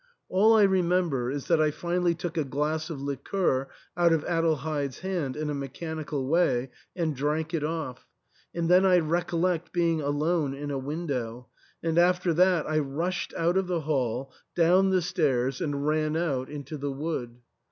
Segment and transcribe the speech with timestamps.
[0.29, 5.01] All I remember is that I finally took a glass of liqueur out of Adelheid's
[5.01, 8.07] hand in a mechanical way and drank it off,
[8.51, 11.49] and then I recol lect being alone in a window,
[11.83, 16.49] and after that I rushed out of the hall, down the stairs, and ran out
[16.49, 17.35] into the wood.